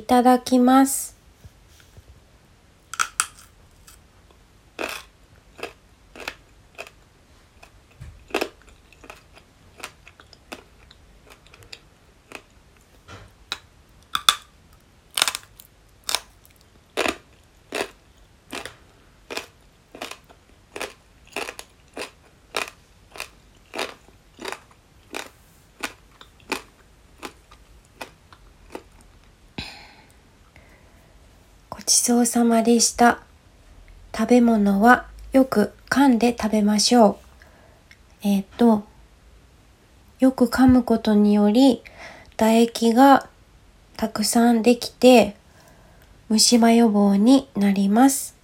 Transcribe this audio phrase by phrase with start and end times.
[0.00, 1.19] いただきます。
[31.80, 33.20] ごちそうさまでした。
[34.14, 37.18] 食べ物はよく噛んで食べましょ
[38.22, 38.28] う。
[38.28, 38.84] えっ、と、
[40.18, 41.82] よく噛むことにより
[42.36, 43.30] 唾液が
[43.96, 45.36] たくさんできて
[46.28, 48.36] 虫歯予防になります。